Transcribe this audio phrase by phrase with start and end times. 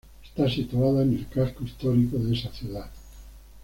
[0.23, 2.89] Está situada en el casco histórico de esa ciudad.